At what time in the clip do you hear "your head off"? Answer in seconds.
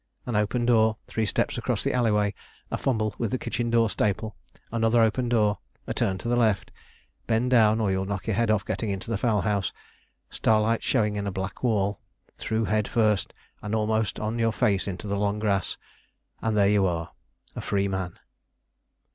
8.25-8.65